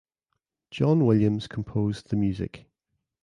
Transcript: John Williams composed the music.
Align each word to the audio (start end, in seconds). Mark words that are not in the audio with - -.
John 0.71 1.05
Williams 1.05 1.47
composed 1.47 2.09
the 2.09 2.15
music. 2.15 2.65